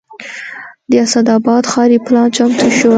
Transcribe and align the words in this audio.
د 0.89 0.91
اسداباد 1.05 1.63
ښاري 1.71 1.97
پلان 2.05 2.27
چمتو 2.35 2.67
شوی 2.77 2.89